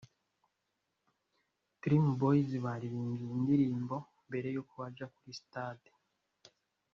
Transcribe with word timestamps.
Dream 1.81 2.05
Boyz 2.19 2.49
baririmbye 2.65 3.21
iyi 3.25 3.35
ndirimbo 3.43 3.95
mbere 4.27 4.47
y’uko 4.53 4.73
bajya 4.81 5.05
kuri 5.15 5.31
stage 5.41 5.89